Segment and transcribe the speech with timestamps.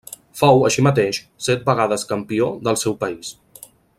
[0.39, 1.19] Fou, així mateix,
[1.49, 3.33] set vegades campió del seu país.